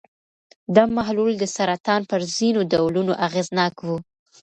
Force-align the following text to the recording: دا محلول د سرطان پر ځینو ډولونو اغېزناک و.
دا 0.75 0.83
محلول 0.97 1.33
د 1.37 1.43
سرطان 1.55 2.01
پر 2.09 2.21
ځینو 2.35 2.61
ډولونو 2.71 3.13
اغېزناک 3.27 3.75
و. 3.85 3.87